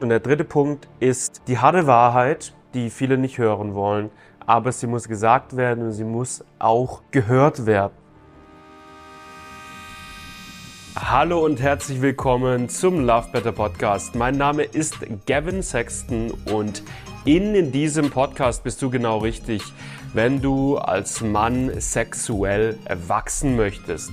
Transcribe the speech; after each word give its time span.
Und 0.00 0.10
der 0.10 0.20
dritte 0.20 0.44
Punkt 0.44 0.86
ist 1.00 1.42
die 1.48 1.58
harte 1.58 1.88
Wahrheit, 1.88 2.54
die 2.72 2.88
viele 2.88 3.18
nicht 3.18 3.38
hören 3.38 3.74
wollen, 3.74 4.10
aber 4.46 4.70
sie 4.70 4.86
muss 4.86 5.08
gesagt 5.08 5.56
werden 5.56 5.86
und 5.86 5.92
sie 5.92 6.04
muss 6.04 6.44
auch 6.60 7.02
gehört 7.10 7.66
werden. 7.66 7.94
Hallo 10.94 11.44
und 11.44 11.60
herzlich 11.60 12.00
willkommen 12.00 12.68
zum 12.68 13.04
Love 13.04 13.26
Better 13.32 13.50
Podcast. 13.50 14.14
Mein 14.14 14.36
Name 14.36 14.62
ist 14.62 14.98
Gavin 15.26 15.64
Sexton 15.64 16.30
und 16.52 16.84
in 17.24 17.72
diesem 17.72 18.10
Podcast 18.10 18.62
bist 18.62 18.80
du 18.80 18.90
genau 18.90 19.18
richtig, 19.18 19.64
wenn 20.14 20.40
du 20.40 20.78
als 20.78 21.22
Mann 21.22 21.72
sexuell 21.80 22.78
erwachsen 22.84 23.56
möchtest. 23.56 24.12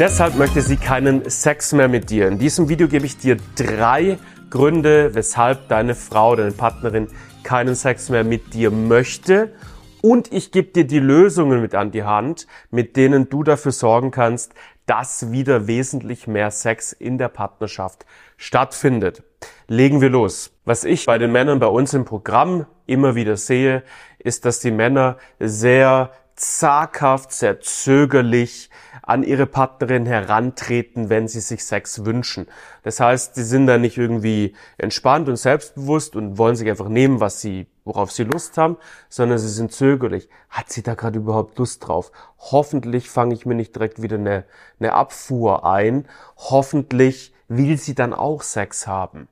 Deshalb 0.00 0.36
möchte 0.36 0.62
sie 0.62 0.78
keinen 0.78 1.28
Sex 1.28 1.74
mehr 1.74 1.86
mit 1.86 2.08
dir. 2.08 2.26
In 2.26 2.38
diesem 2.38 2.70
Video 2.70 2.88
gebe 2.88 3.04
ich 3.04 3.18
dir 3.18 3.36
drei 3.54 4.16
Gründe, 4.48 5.14
weshalb 5.14 5.68
deine 5.68 5.94
Frau, 5.94 6.36
deine 6.36 6.52
Partnerin 6.52 7.08
keinen 7.42 7.74
Sex 7.74 8.08
mehr 8.08 8.24
mit 8.24 8.54
dir 8.54 8.70
möchte. 8.70 9.52
Und 10.00 10.32
ich 10.32 10.52
gebe 10.52 10.68
dir 10.68 10.86
die 10.86 11.00
Lösungen 11.00 11.60
mit 11.60 11.74
an 11.74 11.90
die 11.90 12.04
Hand, 12.04 12.46
mit 12.70 12.96
denen 12.96 13.28
du 13.28 13.42
dafür 13.42 13.72
sorgen 13.72 14.10
kannst, 14.10 14.54
dass 14.86 15.32
wieder 15.32 15.66
wesentlich 15.66 16.26
mehr 16.26 16.50
Sex 16.50 16.94
in 16.94 17.18
der 17.18 17.28
Partnerschaft 17.28 18.06
stattfindet. 18.38 19.22
Legen 19.68 20.00
wir 20.00 20.08
los. 20.08 20.50
Was 20.64 20.84
ich 20.84 21.04
bei 21.04 21.18
den 21.18 21.30
Männern 21.30 21.58
bei 21.58 21.66
uns 21.66 21.92
im 21.92 22.06
Programm 22.06 22.64
immer 22.86 23.16
wieder 23.16 23.36
sehe, 23.36 23.82
ist, 24.18 24.46
dass 24.46 24.60
die 24.60 24.70
Männer 24.70 25.18
sehr 25.38 26.10
zaghaft, 26.36 27.32
sehr 27.32 27.60
zögerlich 27.60 28.70
an 29.02 29.22
ihre 29.22 29.46
Partnerin 29.46 30.06
herantreten, 30.06 31.08
wenn 31.08 31.26
sie 31.26 31.40
sich 31.40 31.64
Sex 31.64 32.04
wünschen. 32.04 32.46
Das 32.82 33.00
heißt, 33.00 33.34
sie 33.34 33.44
sind 33.44 33.66
da 33.66 33.78
nicht 33.78 33.98
irgendwie 33.98 34.54
entspannt 34.78 35.28
und 35.28 35.36
selbstbewusst 35.36 36.16
und 36.16 36.38
wollen 36.38 36.56
sich 36.56 36.68
einfach 36.68 36.88
nehmen, 36.88 37.20
was 37.20 37.40
sie, 37.40 37.66
worauf 37.84 38.12
sie 38.12 38.24
Lust 38.24 38.56
haben, 38.56 38.76
sondern 39.08 39.38
sie 39.38 39.48
sind 39.48 39.72
zögerlich. 39.72 40.28
Hat 40.48 40.70
sie 40.70 40.82
da 40.82 40.94
gerade 40.94 41.18
überhaupt 41.18 41.58
Lust 41.58 41.86
drauf? 41.86 42.12
Hoffentlich 42.38 43.10
fange 43.10 43.34
ich 43.34 43.46
mir 43.46 43.54
nicht 43.54 43.74
direkt 43.74 44.00
wieder 44.00 44.16
eine, 44.16 44.44
eine 44.78 44.92
Abfuhr 44.92 45.66
ein. 45.66 46.06
Hoffentlich 46.36 47.34
will 47.48 47.78
sie 47.78 47.94
dann 47.94 48.14
auch 48.14 48.42
Sex 48.42 48.86
haben. 48.86 49.28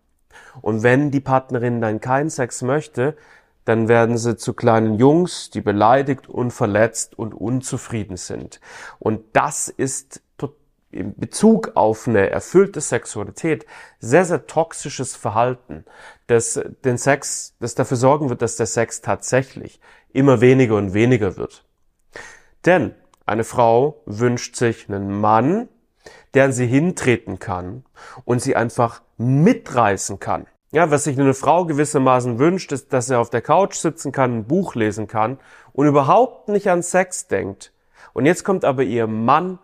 Und 0.60 0.82
wenn 0.82 1.10
die 1.10 1.20
Partnerin 1.20 1.80
dann 1.80 2.00
keinen 2.00 2.30
Sex 2.30 2.62
möchte, 2.62 3.16
dann 3.68 3.86
werden 3.86 4.16
sie 4.16 4.36
zu 4.36 4.54
kleinen 4.54 4.94
Jungs, 4.94 5.50
die 5.50 5.60
beleidigt 5.60 6.28
und 6.28 6.52
verletzt 6.52 7.18
und 7.18 7.34
unzufrieden 7.34 8.16
sind. 8.16 8.60
Und 8.98 9.20
das 9.34 9.68
ist 9.68 10.22
in 10.90 11.14
Bezug 11.16 11.72
auf 11.74 12.08
eine 12.08 12.30
erfüllte 12.30 12.80
Sexualität 12.80 13.66
sehr, 13.98 14.24
sehr 14.24 14.46
toxisches 14.46 15.16
Verhalten, 15.16 15.84
das 16.28 16.58
den 16.82 16.96
Sex, 16.96 17.54
das 17.60 17.74
dafür 17.74 17.98
sorgen 17.98 18.30
wird, 18.30 18.40
dass 18.40 18.56
der 18.56 18.66
Sex 18.66 19.02
tatsächlich 19.02 19.80
immer 20.12 20.40
weniger 20.40 20.76
und 20.76 20.94
weniger 20.94 21.36
wird. 21.36 21.64
Denn 22.64 22.94
eine 23.26 23.44
Frau 23.44 24.00
wünscht 24.06 24.56
sich 24.56 24.88
einen 24.88 25.20
Mann, 25.20 25.68
der 26.32 26.44
an 26.44 26.52
sie 26.52 26.66
hintreten 26.66 27.38
kann 27.38 27.84
und 28.24 28.40
sie 28.40 28.56
einfach 28.56 29.02
mitreißen 29.18 30.18
kann. 30.18 30.46
Ja, 30.70 30.90
was 30.90 31.04
sich 31.04 31.18
eine 31.18 31.32
Frau 31.32 31.64
gewissermaßen 31.64 32.38
wünscht, 32.38 32.72
ist, 32.72 32.92
dass 32.92 33.08
er 33.08 33.20
auf 33.20 33.30
der 33.30 33.40
Couch 33.40 33.76
sitzen 33.76 34.12
kann, 34.12 34.38
ein 34.38 34.44
Buch 34.44 34.74
lesen 34.74 35.06
kann 35.06 35.38
und 35.72 35.86
überhaupt 35.86 36.48
nicht 36.48 36.68
an 36.68 36.82
Sex 36.82 37.26
denkt. 37.26 37.72
Und 38.12 38.26
jetzt 38.26 38.44
kommt 38.44 38.66
aber 38.66 38.82
ihr 38.82 39.06
Mann 39.06 39.58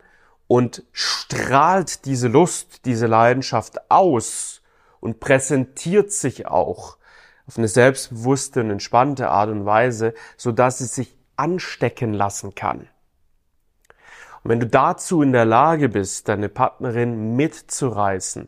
und 0.47 0.83
strahlt 0.91 2.05
diese 2.05 2.27
Lust, 2.27 2.85
diese 2.85 3.05
Leidenschaft 3.05 3.91
aus 3.91 4.63
und 4.99 5.19
präsentiert 5.19 6.11
sich 6.11 6.47
auch 6.47 6.97
auf 7.47 7.59
eine 7.59 7.67
selbstbewusste 7.67 8.61
und 8.61 8.71
entspannte 8.71 9.29
Art 9.29 9.49
und 9.49 9.65
Weise, 9.65 10.15
so 10.37 10.51
dass 10.51 10.79
sie 10.79 10.85
sich 10.85 11.15
anstecken 11.35 12.13
lassen 12.13 12.55
kann. 12.55 12.87
Und 14.43 14.49
wenn 14.49 14.59
du 14.59 14.67
dazu 14.67 15.21
in 15.21 15.33
der 15.33 15.45
Lage 15.45 15.89
bist, 15.89 16.27
deine 16.29 16.49
Partnerin 16.49 17.35
mitzureißen, 17.35 18.47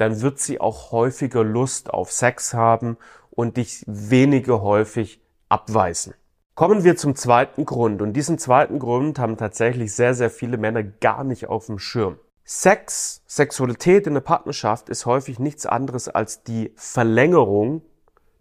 dann 0.00 0.20
wird 0.20 0.38
sie 0.38 0.60
auch 0.60 0.92
häufiger 0.92 1.44
Lust 1.44 1.92
auf 1.92 2.10
Sex 2.10 2.54
haben 2.54 2.96
und 3.30 3.56
dich 3.56 3.84
weniger 3.86 4.62
häufig 4.62 5.20
abweisen. 5.48 6.14
Kommen 6.54 6.84
wir 6.84 6.96
zum 6.96 7.16
zweiten 7.16 7.64
Grund. 7.64 8.02
Und 8.02 8.12
diesen 8.12 8.38
zweiten 8.38 8.78
Grund 8.78 9.18
haben 9.18 9.36
tatsächlich 9.36 9.94
sehr, 9.94 10.14
sehr 10.14 10.30
viele 10.30 10.58
Männer 10.58 10.82
gar 10.82 11.24
nicht 11.24 11.48
auf 11.48 11.66
dem 11.66 11.78
Schirm. 11.78 12.18
Sex, 12.44 13.22
Sexualität 13.26 14.06
in 14.06 14.14
der 14.14 14.20
Partnerschaft 14.20 14.88
ist 14.88 15.06
häufig 15.06 15.38
nichts 15.38 15.64
anderes 15.64 16.08
als 16.08 16.42
die 16.42 16.72
Verlängerung 16.76 17.82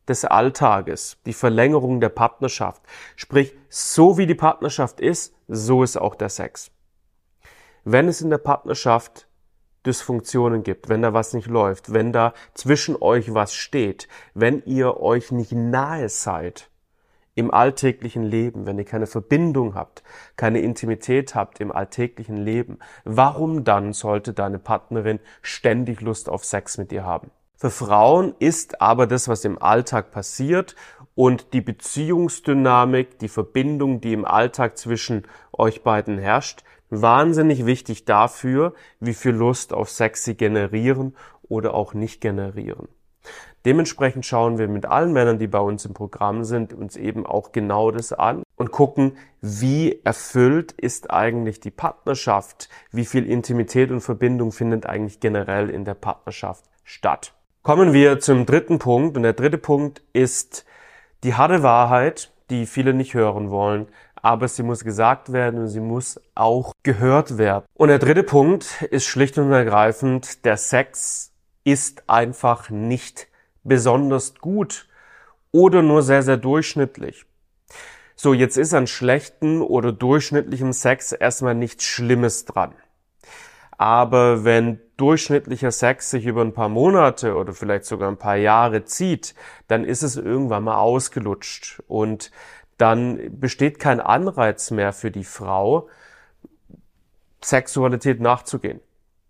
des 0.07 0.25
Alltages, 0.25 1.17
die 1.25 1.33
Verlängerung 1.33 2.01
der 2.01 2.09
Partnerschaft. 2.09 2.81
Sprich, 3.15 3.55
so 3.69 4.17
wie 4.17 4.25
die 4.25 4.35
Partnerschaft 4.35 4.99
ist, 4.99 5.33
so 5.47 5.83
ist 5.83 5.95
auch 5.95 6.15
der 6.15 6.29
Sex. 6.29 6.71
Wenn 7.85 8.07
es 8.07 8.19
in 8.19 8.31
der 8.31 8.39
Partnerschaft 8.39 9.28
Dysfunktionen 9.85 10.63
gibt, 10.63 10.89
wenn 10.89 11.01
da 11.01 11.13
was 11.13 11.33
nicht 11.33 11.47
läuft, 11.47 11.93
wenn 11.93 12.11
da 12.11 12.33
zwischen 12.53 12.95
euch 13.01 13.33
was 13.33 13.53
steht, 13.53 14.07
wenn 14.33 14.63
ihr 14.65 14.99
euch 14.99 15.31
nicht 15.31 15.51
nahe 15.51 16.09
seid 16.09 16.69
im 17.35 17.51
alltäglichen 17.51 18.23
Leben, 18.23 18.65
wenn 18.65 18.77
ihr 18.77 18.85
keine 18.85 19.07
Verbindung 19.07 19.73
habt, 19.73 20.03
keine 20.35 20.59
Intimität 20.59 21.35
habt 21.35 21.61
im 21.61 21.71
alltäglichen 21.71 22.35
Leben, 22.35 22.79
warum 23.05 23.63
dann 23.63 23.93
sollte 23.93 24.33
deine 24.33 24.59
Partnerin 24.59 25.19
ständig 25.41 26.01
Lust 26.01 26.27
auf 26.27 26.43
Sex 26.43 26.77
mit 26.77 26.91
dir 26.91 27.05
haben? 27.05 27.31
Für 27.55 27.69
Frauen 27.69 28.35
ist 28.39 28.81
aber 28.81 29.07
das, 29.07 29.27
was 29.27 29.43
im 29.43 29.61
Alltag 29.61 30.11
passiert 30.11 30.75
und 31.15 31.53
die 31.53 31.61
Beziehungsdynamik, 31.61 33.19
die 33.19 33.27
Verbindung, 33.27 33.99
die 33.99 34.13
im 34.13 34.25
Alltag 34.25 34.77
zwischen 34.77 35.23
euch 35.51 35.83
beiden 35.83 36.17
herrscht, 36.17 36.63
wahnsinnig 36.89 37.65
wichtig 37.65 38.05
dafür, 38.05 38.73
wie 38.99 39.13
viel 39.13 39.31
Lust 39.31 39.73
auf 39.73 39.89
Sex 39.89 40.23
sie 40.23 40.35
generieren 40.35 41.15
oder 41.47 41.73
auch 41.73 41.93
nicht 41.93 42.21
generieren. 42.21 42.87
Dementsprechend 43.65 44.25
schauen 44.25 44.57
wir 44.57 44.69
mit 44.69 44.85
allen 44.85 45.11
Männern, 45.11 45.37
die 45.37 45.47
bei 45.47 45.59
uns 45.59 45.83
im 45.85 45.93
Programm 45.93 46.45
sind, 46.45 46.73
uns 46.73 46.95
eben 46.95 47.25
auch 47.25 47.51
genau 47.51 47.91
das 47.91 48.13
an 48.13 48.43
und 48.55 48.71
gucken, 48.71 49.17
wie 49.41 49.99
erfüllt 50.03 50.71
ist 50.71 51.11
eigentlich 51.11 51.59
die 51.59 51.71
Partnerschaft, 51.71 52.69
wie 52.91 53.05
viel 53.05 53.25
Intimität 53.25 53.91
und 53.91 53.99
Verbindung 53.99 54.53
findet 54.53 54.85
eigentlich 54.85 55.19
generell 55.19 55.69
in 55.69 55.83
der 55.83 55.93
Partnerschaft 55.93 56.63
statt. 56.85 57.33
Kommen 57.61 57.91
wir 57.91 58.19
zum 58.19 58.45
dritten 58.45 58.79
Punkt 58.79 59.17
und 59.17 59.23
der 59.23 59.33
dritte 59.33 59.57
Punkt 59.57 60.01
ist 60.13 60.65
die 61.23 61.33
harte 61.33 61.61
Wahrheit, 61.61 62.31
die 62.49 62.65
viele 62.65 62.93
nicht 62.93 63.13
hören 63.13 63.49
wollen, 63.49 63.87
aber 64.21 64.47
sie 64.47 64.63
muss 64.63 64.83
gesagt 64.83 65.31
werden 65.31 65.61
und 65.61 65.67
sie 65.67 65.79
muss 65.79 66.19
auch 66.35 66.73
gehört 66.83 67.37
werden. 67.37 67.65
Und 67.73 67.89
der 67.89 67.99
dritte 67.99 68.23
Punkt 68.23 68.81
ist 68.83 69.05
schlicht 69.05 69.37
und 69.37 69.51
ergreifend, 69.51 70.45
der 70.45 70.57
Sex 70.57 71.31
ist 71.63 72.03
einfach 72.07 72.69
nicht 72.69 73.27
besonders 73.63 74.35
gut 74.35 74.87
oder 75.51 75.81
nur 75.81 76.01
sehr, 76.01 76.23
sehr 76.23 76.37
durchschnittlich. 76.37 77.25
So, 78.15 78.33
jetzt 78.33 78.57
ist 78.57 78.73
an 78.73 78.87
schlechten 78.87 79.61
oder 79.61 79.91
durchschnittlichem 79.91 80.73
Sex 80.73 81.11
erstmal 81.13 81.55
nichts 81.55 81.85
Schlimmes 81.85 82.45
dran. 82.45 82.73
Aber 83.77 84.43
wenn 84.43 84.81
durchschnittlicher 84.97 85.71
Sex 85.71 86.09
sich 86.09 86.25
über 86.25 86.41
ein 86.41 86.51
paar 86.51 86.67
Monate 86.67 87.35
oder 87.35 87.53
vielleicht 87.53 87.85
sogar 87.85 88.09
ein 88.09 88.17
paar 88.17 88.35
Jahre 88.35 88.83
zieht, 88.83 89.35
dann 89.69 89.85
ist 89.85 90.03
es 90.03 90.17
irgendwann 90.17 90.65
mal 90.65 90.75
ausgelutscht 90.75 91.81
und 91.87 92.31
dann 92.79 93.39
besteht 93.39 93.77
kein 93.77 93.99
Anreiz 93.99 94.71
mehr 94.71 94.93
für 94.93 95.11
die 95.11 95.25
Frau, 95.25 95.89
Sexualität 97.43 98.21
nachzugehen. 98.21 98.79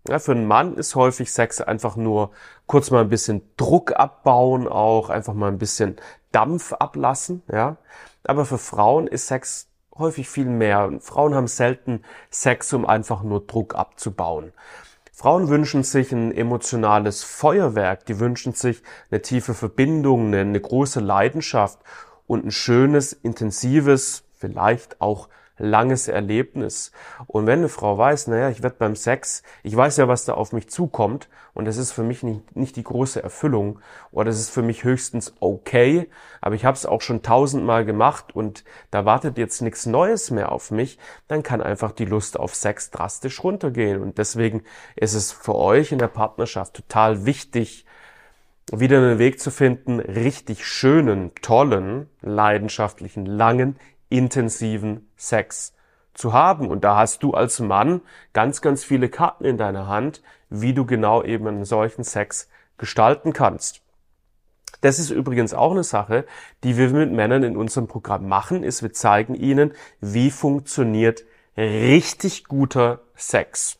Ja, 0.08 0.18
für 0.18 0.32
einen 0.32 0.46
Mann 0.46 0.76
ist 0.76 0.94
häufig 0.94 1.32
Sex 1.32 1.60
einfach 1.60 1.96
nur 1.96 2.30
kurz 2.66 2.90
mal 2.90 3.02
ein 3.02 3.10
bisschen 3.10 3.42
Druck 3.56 3.92
abbauen, 3.92 4.66
auch 4.66 5.10
einfach 5.10 5.34
mal 5.34 5.48
ein 5.48 5.58
bisschen 5.58 5.96
Dampf 6.32 6.72
ablassen, 6.72 7.42
ja. 7.52 7.76
Aber 8.24 8.44
für 8.46 8.58
Frauen 8.58 9.06
ist 9.06 9.26
Sex 9.26 9.68
häufig 9.98 10.28
viel 10.28 10.46
mehr. 10.46 10.90
Frauen 11.00 11.34
haben 11.34 11.48
selten 11.48 12.02
Sex, 12.30 12.72
um 12.72 12.86
einfach 12.86 13.22
nur 13.22 13.46
Druck 13.46 13.74
abzubauen. 13.74 14.52
Frauen 15.12 15.48
wünschen 15.48 15.82
sich 15.82 16.12
ein 16.12 16.32
emotionales 16.32 17.24
Feuerwerk, 17.24 18.06
die 18.06 18.20
wünschen 18.20 18.54
sich 18.54 18.82
eine 19.10 19.20
tiefe 19.20 19.54
Verbindung, 19.54 20.28
eine, 20.28 20.40
eine 20.40 20.60
große 20.60 21.00
Leidenschaft 21.00 21.78
und 22.30 22.44
ein 22.44 22.52
schönes, 22.52 23.12
intensives, 23.12 24.22
vielleicht 24.38 25.00
auch 25.00 25.28
langes 25.58 26.06
Erlebnis. 26.06 26.92
Und 27.26 27.48
wenn 27.48 27.58
eine 27.58 27.68
Frau 27.68 27.98
weiß, 27.98 28.28
naja, 28.28 28.50
ich 28.50 28.62
werde 28.62 28.76
beim 28.78 28.94
Sex, 28.94 29.42
ich 29.64 29.76
weiß 29.76 29.96
ja, 29.96 30.06
was 30.06 30.26
da 30.26 30.34
auf 30.34 30.52
mich 30.52 30.70
zukommt 30.70 31.28
und 31.54 31.64
das 31.64 31.76
ist 31.76 31.90
für 31.90 32.04
mich 32.04 32.22
nicht, 32.22 32.54
nicht 32.54 32.76
die 32.76 32.84
große 32.84 33.20
Erfüllung 33.20 33.80
oder 34.12 34.26
das 34.26 34.38
ist 34.38 34.50
für 34.50 34.62
mich 34.62 34.84
höchstens 34.84 35.34
okay, 35.40 36.08
aber 36.40 36.54
ich 36.54 36.64
habe 36.64 36.76
es 36.76 36.86
auch 36.86 37.00
schon 37.00 37.22
tausendmal 37.22 37.84
gemacht 37.84 38.32
und 38.32 38.62
da 38.92 39.04
wartet 39.04 39.36
jetzt 39.36 39.60
nichts 39.60 39.86
Neues 39.86 40.30
mehr 40.30 40.52
auf 40.52 40.70
mich, 40.70 41.00
dann 41.26 41.42
kann 41.42 41.60
einfach 41.60 41.90
die 41.90 42.04
Lust 42.04 42.38
auf 42.38 42.54
Sex 42.54 42.92
drastisch 42.92 43.42
runtergehen. 43.42 44.00
Und 44.00 44.18
deswegen 44.18 44.62
ist 44.94 45.14
es 45.14 45.32
für 45.32 45.56
euch 45.56 45.90
in 45.90 45.98
der 45.98 46.06
Partnerschaft 46.06 46.74
total 46.74 47.26
wichtig, 47.26 47.86
wieder 48.72 48.98
einen 48.98 49.18
Weg 49.18 49.40
zu 49.40 49.50
finden, 49.50 50.00
richtig 50.00 50.64
schönen, 50.64 51.32
tollen, 51.42 52.08
leidenschaftlichen, 52.22 53.26
langen, 53.26 53.76
intensiven 54.08 55.08
Sex 55.16 55.74
zu 56.14 56.32
haben. 56.32 56.68
Und 56.68 56.84
da 56.84 56.96
hast 56.96 57.22
du 57.22 57.32
als 57.32 57.58
Mann 57.60 58.02
ganz, 58.32 58.60
ganz 58.60 58.84
viele 58.84 59.08
Karten 59.08 59.44
in 59.44 59.56
deiner 59.56 59.86
Hand, 59.86 60.22
wie 60.48 60.74
du 60.74 60.86
genau 60.86 61.22
eben 61.22 61.46
einen 61.46 61.64
solchen 61.64 62.04
Sex 62.04 62.48
gestalten 62.78 63.32
kannst. 63.32 63.82
Das 64.80 64.98
ist 64.98 65.10
übrigens 65.10 65.52
auch 65.52 65.72
eine 65.72 65.84
Sache, 65.84 66.24
die 66.64 66.76
wir 66.76 66.88
mit 66.90 67.12
Männern 67.12 67.42
in 67.42 67.56
unserem 67.56 67.86
Programm 67.86 68.26
machen, 68.28 68.62
ist, 68.62 68.82
wir 68.82 68.92
zeigen 68.92 69.34
ihnen, 69.34 69.72
wie 70.00 70.30
funktioniert 70.30 71.24
richtig 71.56 72.44
guter 72.44 73.00
Sex. 73.14 73.78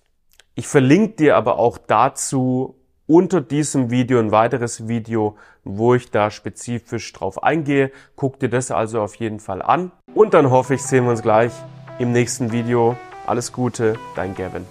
Ich 0.55 0.69
verlinke 0.69 1.17
dir 1.17 1.37
aber 1.37 1.59
auch 1.59 1.79
dazu 1.79 2.80
unter 3.11 3.41
diesem 3.41 3.91
Video 3.91 4.21
ein 4.21 4.31
weiteres 4.31 4.87
Video, 4.87 5.37
wo 5.65 5.95
ich 5.95 6.13
da 6.13 6.31
spezifisch 6.31 7.13
drauf 7.13 7.43
eingehe. 7.43 7.91
Guck 8.15 8.39
dir 8.39 8.49
das 8.49 8.71
also 8.71 9.01
auf 9.03 9.17
jeden 9.17 9.41
Fall 9.41 9.63
an. 9.63 9.91
Und 10.15 10.33
dann 10.33 10.51
hoffe 10.51 10.75
ich, 10.75 10.83
sehen 10.83 11.05
wir 11.05 11.11
uns 11.11 11.23
gleich 11.23 11.53
im 11.99 12.13
nächsten 12.13 12.53
Video. 12.53 12.97
Alles 13.27 13.53
Gute, 13.53 13.95
dein 14.15 14.37
Gavin. 14.37 14.65